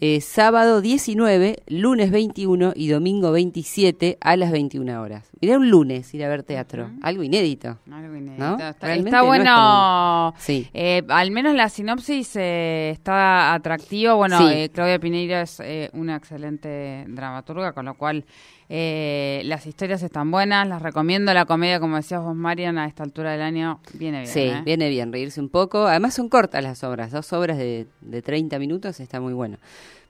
eh, 0.00 0.20
sábado 0.20 0.80
19, 0.80 1.56
lunes 1.66 2.12
21 2.12 2.72
y 2.76 2.86
domingo 2.88 3.32
27 3.32 4.16
a 4.20 4.36
las 4.36 4.52
21 4.52 5.02
horas. 5.02 5.28
Mirá 5.40 5.58
un 5.58 5.68
lunes 5.70 6.14
ir 6.14 6.22
a 6.24 6.28
ver 6.28 6.44
teatro, 6.44 6.90
algo 7.02 7.24
inédito. 7.24 7.78
Algo 7.90 8.14
inédito. 8.14 8.44
¿No? 8.44 8.52
Está, 8.52 8.68
está 8.70 8.96
no 8.96 9.22
es 9.22 9.26
bueno. 9.26 10.34
Sí. 10.38 10.68
eh, 10.72 11.02
al 11.08 11.32
menos 11.32 11.54
la 11.56 11.68
sinopsis 11.68 12.36
eh, 12.36 12.90
está 12.92 13.54
atractiva. 13.54 14.14
Bueno, 14.14 14.38
Sí. 14.38 14.44
eh, 14.48 14.70
Claudia 14.72 15.00
Pineiro 15.00 15.36
es 15.38 15.58
eh, 15.60 15.90
una 15.94 16.14
excelente 16.16 17.04
dramaturga, 17.08 17.72
con 17.72 17.86
lo 17.86 17.94
cual 17.94 18.24
eh, 18.68 19.42
las 19.44 19.66
historias 19.66 20.02
están 20.02 20.30
buenas. 20.30 20.68
Las 20.68 20.82
recomiendo. 20.82 21.32
La 21.32 21.46
comedia, 21.46 21.80
como 21.80 21.96
decías 21.96 22.22
vos, 22.22 22.36
Marian, 22.36 22.78
a 22.78 22.86
esta 22.86 23.02
altura 23.02 23.32
del 23.32 23.42
año 23.42 23.80
viene 23.94 24.20
bien. 24.20 24.32
Sí, 24.32 24.40
¿eh? 24.40 24.62
viene 24.64 24.88
bien 24.88 25.12
reírse 25.12 25.40
un 25.40 25.48
poco. 25.48 25.86
Además 25.86 26.14
son 26.14 26.28
cortas 26.28 26.62
las 26.62 26.84
obras, 26.84 27.10
dos 27.10 27.32
obras 27.32 27.56
de, 27.56 27.86
de 28.00 28.22
30 28.22 28.58
minutos, 28.58 29.00
está 29.00 29.20
muy 29.20 29.32
bueno. 29.32 29.58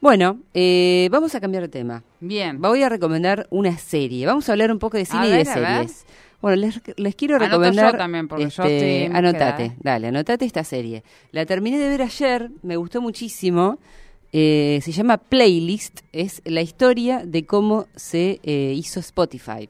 Bueno, 0.00 0.38
eh, 0.54 1.08
vamos 1.10 1.34
a 1.34 1.40
cambiar 1.40 1.64
de 1.64 1.68
tema. 1.68 2.02
Bien. 2.20 2.60
Voy 2.60 2.82
a 2.82 2.88
recomendar 2.88 3.46
una 3.50 3.76
serie. 3.78 4.26
Vamos 4.26 4.48
a 4.48 4.52
hablar 4.52 4.70
un 4.70 4.78
poco 4.78 4.96
de 4.96 5.04
cine 5.04 5.28
y 5.28 5.30
ver, 5.32 5.46
de 5.46 5.52
series. 5.52 6.06
Bueno, 6.40 6.56
les, 6.56 6.80
les 6.96 7.14
quiero 7.16 7.34
Anoto 7.34 7.50
recomendar. 7.50 7.92
yo 7.92 7.98
también, 7.98 8.28
porque 8.28 8.44
yo 8.44 8.62
este, 8.62 8.76
estoy 8.76 8.88
en 8.90 9.12
búsqueda, 9.12 9.18
Anotate, 9.18 9.64
¿eh? 9.64 9.76
dale, 9.80 10.06
anotate 10.08 10.44
esta 10.44 10.62
serie. 10.62 11.02
La 11.32 11.46
terminé 11.46 11.78
de 11.78 11.88
ver 11.88 12.02
ayer, 12.02 12.50
me 12.62 12.76
gustó 12.76 13.00
muchísimo. 13.00 13.78
Eh, 14.32 14.80
se 14.82 14.92
llama 14.92 15.18
Playlist, 15.18 16.00
es 16.12 16.42
la 16.44 16.60
historia 16.60 17.24
de 17.24 17.46
cómo 17.46 17.86
se 17.96 18.40
eh, 18.42 18.74
hizo 18.76 19.00
Spotify. 19.00 19.68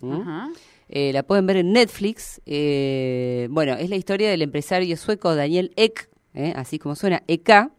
¿Mm? 0.00 0.52
Eh, 0.88 1.12
la 1.12 1.22
pueden 1.22 1.46
ver 1.46 1.56
en 1.58 1.72
Netflix. 1.72 2.40
Bueno, 2.44 3.74
es 3.74 3.88
la 3.88 3.96
historia 3.96 4.30
del 4.30 4.42
empresario 4.42 4.96
sueco 4.96 5.34
Daniel 5.34 5.72
Ek, 5.76 6.08
así 6.54 6.78
como 6.78 6.94
suena, 6.94 7.22
EK, 7.26 7.70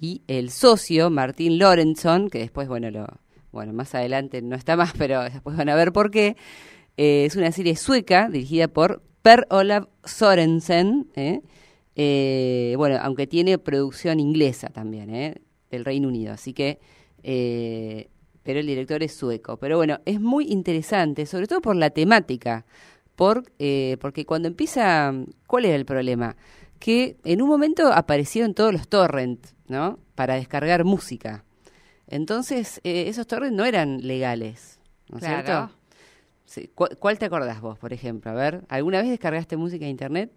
y 0.00 0.22
el 0.26 0.50
socio 0.50 1.10
Martín 1.10 1.58
Lorentzon, 1.58 2.30
que 2.30 2.38
después, 2.38 2.66
bueno, 2.66 2.90
lo, 2.90 3.06
bueno, 3.52 3.72
más 3.72 3.94
adelante 3.94 4.42
no 4.42 4.56
está 4.56 4.76
más, 4.76 4.92
pero 4.98 5.22
después 5.22 5.56
van 5.56 5.68
a 5.68 5.74
ver 5.74 5.92
por 5.92 6.10
qué. 6.10 6.36
Es 6.96 7.36
una 7.36 7.52
serie 7.52 7.76
sueca 7.76 8.28
dirigida 8.28 8.68
por 8.68 9.02
Per 9.22 9.46
Olav 9.50 9.88
Sorensen, 10.04 11.08
eh, 12.02 12.74
bueno, 12.78 12.98
aunque 13.02 13.26
tiene 13.26 13.58
producción 13.58 14.20
inglesa 14.20 14.68
también, 14.68 15.14
eh, 15.14 15.34
del 15.70 15.84
Reino 15.84 16.08
Unido, 16.08 16.32
así 16.32 16.52
que 16.52 16.78
eh, 17.22 18.08
pero 18.42 18.58
el 18.60 18.66
director 18.66 19.02
es 19.02 19.12
sueco. 19.14 19.56
Pero 19.58 19.76
bueno, 19.76 19.98
es 20.06 20.20
muy 20.20 20.46
interesante, 20.50 21.26
sobre 21.26 21.46
todo 21.46 21.60
por 21.60 21.76
la 21.76 21.90
temática, 21.90 22.64
por, 23.14 23.44
eh, 23.58 23.96
porque 24.00 24.24
cuando 24.24 24.48
empieza, 24.48 25.12
¿cuál 25.46 25.66
era 25.66 25.76
el 25.76 25.84
problema? 25.84 26.36
Que 26.78 27.18
en 27.24 27.42
un 27.42 27.48
momento 27.48 27.92
aparecieron 27.92 28.54
todos 28.54 28.72
los 28.72 28.88
torrents, 28.88 29.54
¿no? 29.68 29.98
Para 30.14 30.34
descargar 30.36 30.84
música. 30.84 31.44
Entonces, 32.06 32.80
eh, 32.82 33.04
esos 33.08 33.26
torrents 33.26 33.54
no 33.56 33.64
eran 33.66 33.98
legales, 34.06 34.80
¿no 35.10 35.18
es 35.18 35.24
Claro. 35.24 35.44
cierto? 35.46 35.76
Sí, 36.46 36.70
¿cu- 36.74 36.88
¿Cuál 36.98 37.18
te 37.18 37.26
acordás 37.26 37.60
vos, 37.60 37.78
por 37.78 37.92
ejemplo? 37.92 38.30
A 38.30 38.34
ver, 38.34 38.62
¿alguna 38.68 39.00
vez 39.02 39.10
descargaste 39.10 39.56
música 39.56 39.84
de 39.84 39.90
internet? 39.90 40.32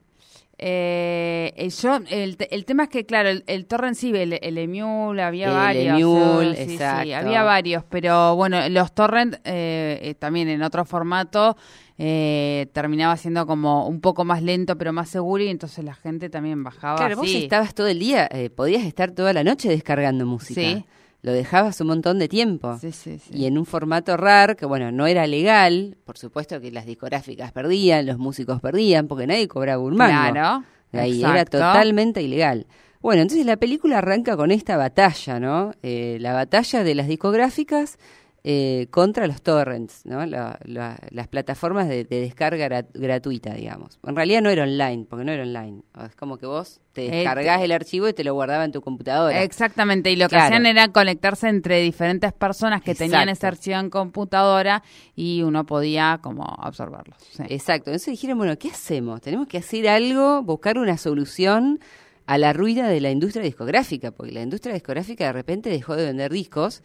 Eh, 0.58 1.70
yo, 1.82 2.00
el, 2.10 2.38
el 2.52 2.66
tema 2.66 2.84
es 2.84 2.90
que, 2.90 3.06
claro, 3.06 3.30
el, 3.30 3.44
el 3.48 3.66
torrent 3.66 3.96
sí, 3.96 4.12
el, 4.16 4.34
el 4.42 4.58
Emule, 4.58 5.22
había 5.24 5.48
El 5.48 5.54
varios. 5.54 6.00
Emule, 6.00 6.56
sí, 6.56 6.66
sí, 6.66 6.74
exacto. 6.76 7.16
había 7.16 7.44
varios, 7.44 7.84
pero 7.90 8.36
bueno, 8.36 8.70
los 8.70 8.94
torrent 8.94 9.36
eh, 9.44 10.00
eh, 10.02 10.16
también 10.16 10.48
en 10.50 10.62
otro 10.62 10.86
formato 10.86 11.58
eh, 11.98 12.68
terminaba 12.72 13.18
siendo 13.18 13.46
como 13.46 13.88
un 13.88 14.00
poco 14.00 14.26
más 14.26 14.42
lento, 14.42 14.78
pero 14.78 14.94
más 14.94 15.10
seguro, 15.10 15.44
y 15.44 15.50
entonces 15.50 15.84
la 15.84 15.96
gente 15.96 16.30
también 16.30 16.64
bajaba 16.64 16.98
Claro, 16.98 17.18
vos 17.18 17.30
estabas 17.30 17.74
todo 17.74 17.88
el 17.88 18.00
día, 18.00 18.30
eh, 18.32 18.50
podías 18.50 18.84
estar 18.84 19.12
toda 19.12 19.34
la 19.34 19.44
noche 19.44 19.70
descargando 19.70 20.26
música. 20.26 20.62
Sí. 20.62 20.86
Lo 21.24 21.32
dejabas 21.32 21.80
un 21.80 21.88
montón 21.88 22.20
de 22.20 22.28
tiempo. 22.28 22.78
Sí, 22.80 22.92
sí, 22.92 23.18
sí. 23.18 23.32
Y 23.34 23.46
en 23.46 23.58
un 23.58 23.66
formato 23.66 24.18
RAR, 24.18 24.58
que 24.58 24.66
bueno, 24.66 24.92
no 24.92 25.08
era 25.08 25.26
legal, 25.26 25.96
por 26.04 26.18
supuesto 26.18 26.60
que 26.60 26.70
las 26.70 26.86
discográficas 26.86 27.54
perdían, 27.54 28.06
los 28.06 28.18
músicos 28.18 28.60
perdían, 28.60 29.08
porque 29.08 29.26
nadie 29.26 29.48
cobraba 29.48 29.82
un 29.82 29.96
mango. 29.96 30.34
Claro, 30.34 30.66
Ahí 30.92 31.24
era 31.24 31.46
totalmente 31.46 32.22
ilegal. 32.22 32.68
Bueno, 33.02 33.22
entonces 33.22 33.46
la 33.46 33.56
película 33.56 34.00
arranca 34.00 34.36
con 34.36 34.52
esta 34.52 34.76
batalla, 34.76 35.40
¿no? 35.40 35.74
Eh, 35.82 36.18
la 36.20 36.34
batalla 36.34 36.84
de 36.84 36.94
las 36.94 37.08
discográficas 37.08 37.98
eh, 38.46 38.88
contra 38.92 39.26
los 39.26 39.42
torrents, 39.42 40.06
¿no? 40.06 40.26
La- 40.26 40.60
la- 40.66 41.00
las 41.12 41.28
plataformas 41.30 41.88
de, 41.88 42.04
de 42.04 42.20
descarga 42.20 42.68
gra- 42.68 42.88
gratuita, 42.94 43.54
digamos. 43.54 44.00
En 44.06 44.16
realidad 44.18 44.42
no 44.42 44.50
era 44.50 44.64
online, 44.64 45.06
porque 45.10 45.24
no 45.24 45.32
era 45.32 45.44
online. 45.44 45.82
Es 46.06 46.16
como 46.16 46.38
que 46.38 46.46
vos 46.46 46.82
te 46.92 47.06
Eh, 47.08 47.12
descargás 47.12 47.62
el 47.62 47.72
archivo 47.72 48.08
y 48.10 48.14
te 48.14 48.24
lo 48.26 48.34
guardaba 48.34 48.66
en 48.66 48.74
tu 48.74 48.82
computadora. 48.82 49.42
Exactamente, 49.44 50.12
y 50.12 50.18
lo 50.18 50.28
que 50.28 50.36
hacían 50.36 50.66
era 50.66 50.90
conectarse 50.90 51.48
entre 51.48 51.80
diferentes 51.82 52.34
personas 52.34 52.82
que 52.82 52.94
tenían 52.96 53.30
ese 53.30 53.48
archivo 53.48 53.78
en 53.78 53.90
computadora 53.90 54.84
y 55.16 55.42
uno 55.44 55.66
podía 55.66 56.20
como 56.22 56.44
absorberlo. 56.60 57.16
sí. 57.32 57.44
Exacto. 57.48 57.92
Entonces 57.92 58.12
dijeron, 58.12 58.38
bueno, 58.38 58.58
¿qué 58.58 58.68
hacemos? 58.70 59.22
Tenemos 59.22 59.48
que 59.48 59.58
hacer 59.60 59.88
algo, 59.88 60.44
buscar 60.44 60.78
una 60.78 60.98
solución 60.98 61.80
a 62.26 62.38
la 62.38 62.54
ruina 62.54 62.88
de 62.88 63.02
la 63.02 63.12
industria 63.12 63.44
discográfica, 63.44 64.12
porque 64.12 64.32
la 64.32 64.42
industria 64.42 64.74
discográfica 64.74 65.26
de 65.26 65.34
repente 65.34 65.70
dejó 65.70 65.96
de 65.96 66.06
vender 66.06 66.32
discos 66.32 66.82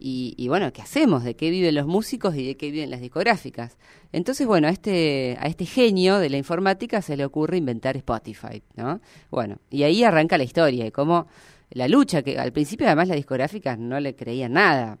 y, 0.00 0.34
y 0.36 0.48
bueno, 0.48 0.72
¿qué 0.72 0.82
hacemos? 0.82 1.22
¿De 1.24 1.36
qué 1.36 1.50
viven 1.50 1.74
los 1.74 1.86
músicos 1.86 2.34
y 2.34 2.46
de 2.46 2.56
qué 2.56 2.70
viven 2.70 2.90
las 2.90 3.00
discográficas? 3.00 3.78
Entonces, 4.12 4.46
bueno, 4.46 4.68
a 4.68 4.70
este, 4.70 5.36
a 5.40 5.46
este 5.46 5.66
genio 5.66 6.18
de 6.18 6.30
la 6.30 6.36
informática 6.36 7.00
se 7.02 7.16
le 7.16 7.24
ocurre 7.24 7.56
inventar 7.56 7.96
Spotify, 7.96 8.62
¿no? 8.76 9.00
Bueno, 9.30 9.58
y 9.70 9.84
ahí 9.84 10.02
arranca 10.04 10.36
la 10.36 10.44
historia, 10.44 10.86
y 10.86 10.90
cómo 10.90 11.26
la 11.70 11.88
lucha, 11.88 12.22
que 12.22 12.38
al 12.38 12.52
principio 12.52 12.86
además 12.86 13.08
las 13.08 13.16
discográficas 13.16 13.78
no 13.78 14.00
le 14.00 14.14
creían 14.14 14.54
nada. 14.54 14.98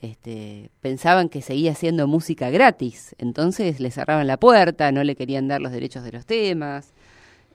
Este, 0.00 0.70
pensaban 0.80 1.28
que 1.28 1.42
seguía 1.42 1.72
haciendo 1.72 2.06
música 2.06 2.50
gratis, 2.50 3.14
entonces 3.18 3.80
le 3.80 3.90
cerraban 3.90 4.26
la 4.26 4.38
puerta, 4.38 4.92
no 4.92 5.02
le 5.02 5.16
querían 5.16 5.48
dar 5.48 5.60
los 5.60 5.72
derechos 5.72 6.04
de 6.04 6.12
los 6.12 6.26
temas. 6.26 6.92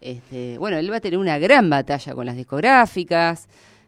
Este, 0.04 0.58
bueno, 0.58 0.78
él 0.78 0.92
va 0.92 0.98
a 0.98 1.00
tener 1.00 1.18
una 1.18 1.40
gran 1.40 1.70
batalla 1.70 2.14
con 2.14 2.26
las 2.26 2.36
discográficas 2.36 3.48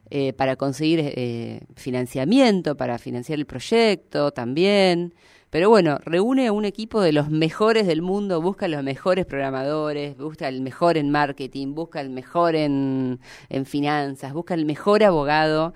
eh, 0.10 0.31
para 0.31 0.55
conseguir 0.55 1.01
eh, 1.01 1.60
financiamiento, 1.75 2.77
para 2.77 2.98
financiar 2.98 3.38
el 3.38 3.45
proyecto 3.45 4.31
también. 4.31 5.13
Pero 5.50 5.69
bueno, 5.69 6.00
reúne 6.05 6.48
a 6.48 6.53
un 6.53 6.63
equipo 6.63 7.01
de 7.01 7.12
los 7.12 7.29
mejores 7.29 7.86
del 7.86 8.01
mundo, 8.01 8.41
busca 8.41 8.69
los 8.69 8.81
mejores 8.81 9.25
programadores, 9.25 10.15
busca 10.17 10.48
el 10.48 10.62
mejor 10.62 10.98
en 10.98 11.12
marketing, 11.12 11.75
busca 11.75 12.00
el 12.00 12.10
mejor 12.12 12.55
en, 12.55 13.19
en 13.50 13.65
finanzas, 13.65 14.31
busca 14.31 14.53
el 14.53 14.65
mejor 14.65 15.03
abogado, 15.03 15.74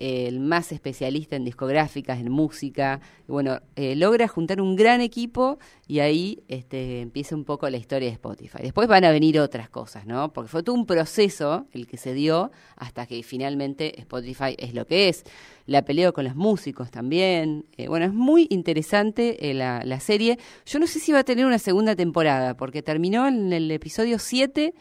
el 0.00 0.40
más 0.40 0.72
especialista 0.72 1.36
en 1.36 1.44
discográficas, 1.44 2.18
en 2.18 2.32
música. 2.32 3.00
Bueno, 3.28 3.60
eh, 3.76 3.94
logra 3.94 4.26
juntar 4.28 4.62
un 4.62 4.74
gran 4.74 5.02
equipo 5.02 5.58
y 5.86 6.00
ahí 6.00 6.42
este, 6.48 7.02
empieza 7.02 7.36
un 7.36 7.44
poco 7.44 7.68
la 7.68 7.76
historia 7.76 8.08
de 8.08 8.14
Spotify. 8.14 8.58
Después 8.62 8.88
van 8.88 9.04
a 9.04 9.10
venir 9.10 9.38
otras 9.38 9.68
cosas, 9.68 10.06
¿no? 10.06 10.32
Porque 10.32 10.48
fue 10.48 10.62
todo 10.62 10.74
un 10.74 10.86
proceso 10.86 11.66
el 11.72 11.86
que 11.86 11.98
se 11.98 12.14
dio 12.14 12.50
hasta 12.76 13.06
que 13.06 13.22
finalmente 13.22 14.00
Spotify 14.00 14.56
es 14.58 14.72
lo 14.72 14.86
que 14.86 15.10
es. 15.10 15.24
La 15.66 15.82
pelea 15.84 16.12
con 16.12 16.24
los 16.24 16.34
músicos 16.34 16.90
también. 16.90 17.66
Eh, 17.76 17.86
bueno, 17.88 18.06
es 18.06 18.14
muy 18.14 18.46
interesante 18.48 19.50
eh, 19.50 19.54
la, 19.54 19.84
la 19.84 20.00
serie. 20.00 20.38
Yo 20.64 20.78
no 20.78 20.86
sé 20.86 20.98
si 20.98 21.12
va 21.12 21.18
a 21.18 21.24
tener 21.24 21.44
una 21.44 21.58
segunda 21.58 21.94
temporada, 21.94 22.56
porque 22.56 22.82
terminó 22.82 23.28
en 23.28 23.52
el 23.52 23.70
episodio 23.70 24.18
7 24.18 24.72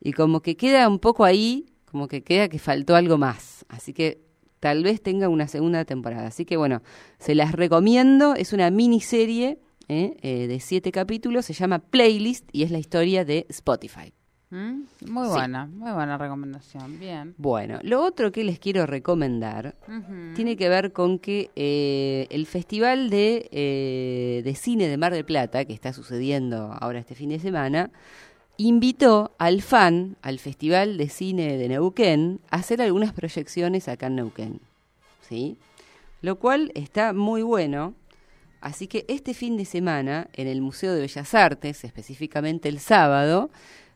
y 0.00 0.12
como 0.12 0.40
que 0.40 0.56
queda 0.56 0.88
un 0.88 0.98
poco 0.98 1.24
ahí, 1.24 1.66
como 1.84 2.08
que 2.08 2.24
queda 2.24 2.48
que 2.48 2.58
faltó 2.58 2.96
algo 2.96 3.18
más. 3.18 3.64
Así 3.68 3.92
que 3.92 4.24
tal 4.64 4.82
vez 4.82 5.02
tenga 5.02 5.28
una 5.28 5.46
segunda 5.46 5.84
temporada. 5.84 6.28
Así 6.28 6.46
que 6.46 6.56
bueno, 6.56 6.80
se 7.18 7.34
las 7.34 7.52
recomiendo. 7.52 8.34
Es 8.34 8.54
una 8.54 8.70
miniserie 8.70 9.58
¿eh? 9.88 10.16
Eh, 10.22 10.46
de 10.46 10.58
siete 10.58 10.90
capítulos, 10.90 11.44
se 11.44 11.52
llama 11.52 11.80
Playlist 11.80 12.48
y 12.50 12.62
es 12.62 12.70
la 12.70 12.78
historia 12.78 13.26
de 13.26 13.44
Spotify. 13.50 14.14
¿Mm? 14.48 14.84
Muy 15.10 15.26
Sí. 15.26 15.32
buena, 15.34 15.66
muy 15.66 15.92
buena 15.92 16.16
recomendación. 16.16 16.98
Bien. 16.98 17.34
Bueno, 17.36 17.78
lo 17.82 18.02
otro 18.02 18.32
que 18.32 18.42
les 18.42 18.58
quiero 18.58 18.86
recomendar 18.86 19.74
tiene 20.34 20.56
que 20.56 20.70
ver 20.70 20.92
con 20.94 21.18
que 21.18 21.50
eh, 21.56 22.26
el 22.30 22.46
Festival 22.46 23.10
de, 23.10 23.50
eh, 23.52 24.40
de 24.44 24.54
Cine 24.54 24.88
de 24.88 24.96
Mar 24.96 25.12
del 25.12 25.26
Plata, 25.26 25.66
que 25.66 25.74
está 25.74 25.92
sucediendo 25.92 26.72
ahora 26.80 27.00
este 27.00 27.14
fin 27.14 27.28
de 27.28 27.38
semana, 27.38 27.90
invitó 28.56 29.32
al 29.38 29.62
FAN, 29.62 30.16
al 30.22 30.38
Festival 30.38 30.96
de 30.96 31.08
Cine 31.08 31.56
de 31.56 31.68
Neuquén, 31.68 32.40
a 32.50 32.56
hacer 32.56 32.80
algunas 32.82 33.12
proyecciones 33.12 33.88
acá 33.88 34.06
en 34.06 34.16
Neuquén. 34.16 34.60
¿Sí? 35.28 35.56
Lo 36.20 36.38
cual 36.38 36.70
está 36.74 37.12
muy 37.12 37.42
bueno. 37.42 37.94
Así 38.60 38.86
que 38.86 39.04
este 39.08 39.34
fin 39.34 39.56
de 39.56 39.64
semana, 39.64 40.28
en 40.32 40.48
el 40.48 40.62
Museo 40.62 40.94
de 40.94 41.00
Bellas 41.00 41.34
Artes, 41.34 41.84
específicamente 41.84 42.68
el 42.68 42.78
sábado, 42.78 43.50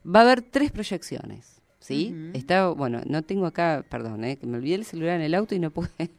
va 0.05 0.21
a 0.21 0.23
haber 0.25 0.43
tres 0.43 0.71
proyecciones. 0.73 1.63
¿Sí? 1.81 2.15
Está, 2.35 2.69
bueno, 2.69 3.01
no 3.07 3.23
tengo 3.23 3.47
acá, 3.47 3.83
perdón, 3.89 4.23
eh, 4.25 4.37
que 4.37 4.47
me 4.47 4.59
olvidé 4.59 4.75
el 4.75 4.85
celular 4.85 5.17
en 5.17 5.23
el 5.23 5.35
auto 5.35 5.55
y 5.55 5.59
no 5.59 5.71
pude. 5.71 5.89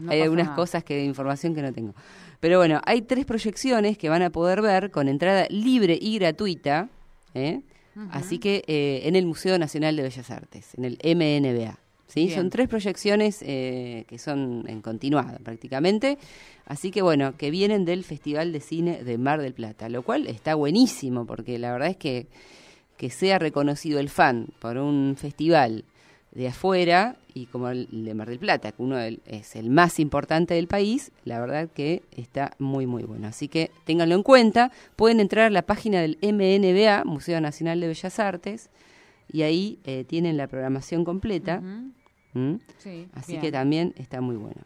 No 0.00 0.12
hay 0.12 0.22
algunas 0.22 0.46
nada. 0.46 0.56
cosas 0.56 0.82
que 0.82 1.04
información 1.04 1.54
que 1.54 1.60
no 1.60 1.74
tengo. 1.74 1.94
Pero 2.40 2.56
bueno, 2.56 2.80
hay 2.86 3.02
tres 3.02 3.26
proyecciones 3.26 3.98
que 3.98 4.08
van 4.08 4.22
a 4.22 4.30
poder 4.30 4.62
ver 4.62 4.90
con 4.90 5.08
entrada 5.08 5.46
libre 5.50 5.98
y 6.00 6.18
gratuita, 6.18 6.88
¿eh? 7.34 7.62
así 8.10 8.38
que 8.38 8.64
eh, 8.66 9.02
en 9.04 9.16
el 9.16 9.26
Museo 9.26 9.58
Nacional 9.58 9.96
de 9.96 10.02
Bellas 10.02 10.30
Artes, 10.30 10.74
en 10.76 10.84
el 10.84 10.98
MNBA. 11.02 11.78
¿sí? 12.06 12.26
Bien. 12.26 12.36
Son 12.36 12.50
tres 12.50 12.68
proyecciones 12.68 13.42
eh, 13.42 14.04
que 14.08 14.18
son 14.18 14.64
en 14.68 14.80
continuado 14.82 15.38
prácticamente, 15.42 16.18
así 16.66 16.90
que 16.90 17.02
bueno, 17.02 17.36
que 17.36 17.50
vienen 17.50 17.84
del 17.84 18.04
Festival 18.04 18.52
de 18.52 18.60
Cine 18.60 19.02
de 19.02 19.18
Mar 19.18 19.40
del 19.40 19.54
Plata, 19.54 19.88
lo 19.88 20.02
cual 20.02 20.26
está 20.26 20.54
buenísimo 20.54 21.26
porque 21.26 21.58
la 21.58 21.72
verdad 21.72 21.88
es 21.88 21.96
que 21.96 22.26
que 22.98 23.10
sea 23.10 23.38
reconocido 23.38 24.00
el 24.00 24.10
fan 24.10 24.48
por 24.58 24.76
un 24.76 25.16
festival 25.16 25.84
de 26.38 26.46
afuera 26.46 27.16
y 27.34 27.46
como 27.46 27.68
el 27.68 27.88
de 27.90 28.14
Mar 28.14 28.28
del 28.28 28.38
Plata, 28.38 28.70
que 28.70 28.80
uno 28.80 28.96
es 28.96 29.56
el 29.56 29.70
más 29.70 29.98
importante 29.98 30.54
del 30.54 30.68
país, 30.68 31.10
la 31.24 31.40
verdad 31.40 31.68
que 31.68 32.02
está 32.16 32.52
muy 32.60 32.86
muy 32.86 33.02
bueno. 33.02 33.26
Así 33.26 33.48
que 33.48 33.72
ténganlo 33.84 34.14
en 34.14 34.22
cuenta, 34.22 34.70
pueden 34.94 35.18
entrar 35.18 35.46
a 35.46 35.50
la 35.50 35.62
página 35.62 36.00
del 36.00 36.16
MNBA, 36.22 37.02
Museo 37.04 37.40
Nacional 37.40 37.80
de 37.80 37.88
Bellas 37.88 38.20
Artes, 38.20 38.70
y 39.32 39.42
ahí 39.42 39.80
eh, 39.82 40.04
tienen 40.04 40.36
la 40.36 40.46
programación 40.46 41.04
completa. 41.04 41.60
¿Mm? 42.34 42.54
Sí, 42.78 43.08
Así 43.14 43.32
bien. 43.32 43.42
que 43.42 43.50
también 43.50 43.94
está 43.96 44.20
muy 44.20 44.36
bueno. 44.36 44.60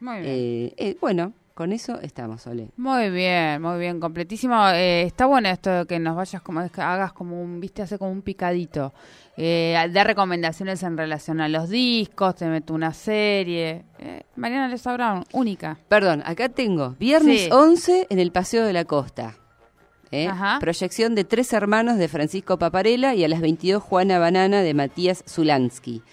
Muy 0.00 0.20
bien. 0.20 0.26
Eh, 0.26 0.74
eh, 0.78 0.96
bueno, 0.98 1.34
con 1.58 1.72
eso 1.72 1.98
estamos, 2.02 2.46
Ole. 2.46 2.68
Muy 2.76 3.10
bien, 3.10 3.60
muy 3.60 3.80
bien, 3.80 3.98
completísimo. 3.98 4.68
Eh, 4.68 5.02
está 5.02 5.26
bueno 5.26 5.48
esto 5.48 5.68
de 5.70 5.86
que 5.86 5.98
nos 5.98 6.14
vayas 6.14 6.40
como, 6.40 6.60
hagas 6.60 7.12
como 7.12 7.42
un, 7.42 7.58
viste, 7.58 7.82
hace 7.82 7.98
como 7.98 8.12
un 8.12 8.22
picadito. 8.22 8.94
Eh, 9.36 9.76
de 9.90 10.04
recomendaciones 10.04 10.84
en 10.84 10.96
relación 10.96 11.40
a 11.40 11.48
los 11.48 11.68
discos, 11.68 12.36
te 12.36 12.46
meto 12.46 12.74
una 12.74 12.94
serie. 12.94 13.82
Eh, 13.98 14.22
Mariana 14.36 14.68
Les 14.68 14.84
Brown, 14.84 15.24
única. 15.32 15.76
Perdón, 15.88 16.22
acá 16.24 16.48
tengo 16.48 16.94
viernes 17.00 17.46
Sí. 17.46 17.50
11 17.50 18.06
en 18.08 18.20
el 18.20 18.30
Paseo 18.30 18.64
de 18.64 18.72
la 18.72 18.84
Costa. 18.84 19.34
¿eh? 20.12 20.30
Proyección 20.60 21.16
de 21.16 21.24
Tres 21.24 21.52
Hermanos 21.52 21.98
de 21.98 22.06
Francisco 22.06 22.56
Paparela 22.56 23.16
y 23.16 23.24
a 23.24 23.28
las 23.28 23.40
22 23.40 23.82
Juana 23.82 24.20
Banana 24.20 24.62
de 24.62 24.74
Matías 24.74 25.24
Zulansky. 25.28 26.04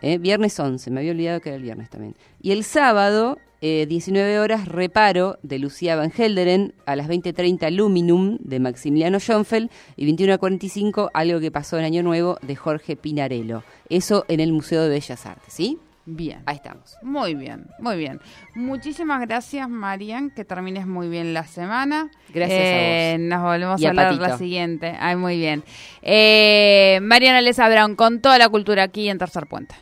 ¿eh? 0.00 0.16
Viernes 0.16 0.58
11, 0.58 0.90
me 0.90 1.00
había 1.00 1.12
olvidado 1.12 1.40
que 1.40 1.50
era 1.50 1.56
el 1.56 1.62
viernes 1.62 1.90
también. 1.90 2.16
Y 2.40 2.52
el 2.52 2.64
sábado, 2.64 3.38
eh, 3.60 3.86
19 3.88 4.38
horas, 4.38 4.68
Reparo 4.68 5.38
de 5.42 5.58
Lucía 5.58 5.96
Van 5.96 6.12
Helderen, 6.16 6.74
a 6.84 6.96
las 6.96 7.08
20.30 7.08 7.70
Luminum 7.70 8.38
de 8.40 8.60
Maximiliano 8.60 9.18
Schoenfeld 9.18 9.70
y 9.96 10.06
21.45 10.14 11.10
Algo 11.14 11.40
que 11.40 11.50
pasó 11.50 11.78
en 11.78 11.84
Año 11.84 12.02
Nuevo 12.02 12.38
de 12.42 12.56
Jorge 12.56 12.96
Pinarello. 12.96 13.62
Eso 13.88 14.24
en 14.28 14.40
el 14.40 14.52
Museo 14.52 14.82
de 14.82 14.90
Bellas 14.90 15.26
Artes, 15.26 15.52
¿sí? 15.52 15.78
Bien. 16.08 16.40
Ahí 16.46 16.54
estamos. 16.54 16.96
Muy 17.02 17.34
bien, 17.34 17.66
muy 17.80 17.96
bien. 17.96 18.20
Muchísimas 18.54 19.20
gracias, 19.22 19.68
Marian. 19.68 20.30
Que 20.30 20.44
termines 20.44 20.86
muy 20.86 21.08
bien 21.08 21.34
la 21.34 21.44
semana. 21.44 22.10
Gracias 22.32 22.60
a 22.60 22.62
Eh, 22.62 23.16
vos. 23.18 23.26
Nos 23.26 23.42
volvemos 23.42 23.80
Y 23.80 23.86
a 23.86 23.88
hablar 23.88 24.14
la 24.14 24.38
siguiente. 24.38 24.94
Ay, 25.00 25.16
muy 25.16 25.36
bien. 25.36 25.64
Eh, 26.02 27.00
Mariana 27.02 27.40
Les 27.40 27.56
Brown 27.56 27.96
con 27.96 28.20
toda 28.20 28.38
la 28.38 28.48
cultura 28.48 28.84
aquí 28.84 29.08
en 29.08 29.18
Tercer 29.18 29.46
Puente. 29.48 29.74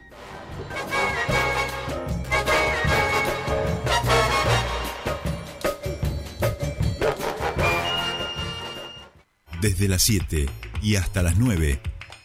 Desde 9.64 9.88
las 9.88 10.02
7 10.02 10.44
y 10.82 10.96
hasta 10.96 11.22
las 11.22 11.38
9, 11.38 11.80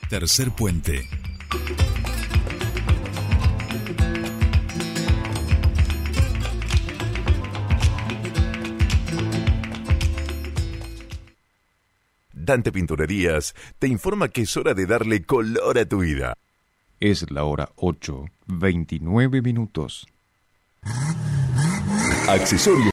tercer 0.10 0.52
puente. 0.52 1.08
Dante 12.34 12.74
Pinturerías 12.74 13.56
te 13.80 13.88
informa 13.88 14.28
que 14.28 14.42
es 14.42 14.58
hora 14.58 14.74
de 14.74 14.86
darle 14.86 15.24
color 15.24 15.78
a 15.78 15.86
tu 15.86 16.00
vida. 16.00 16.34
Es 17.00 17.32
la 17.32 17.46
hora 17.46 17.70
8, 17.78 18.26
29 18.48 19.42
minutos. 19.42 20.06
Accesorios 22.28 22.86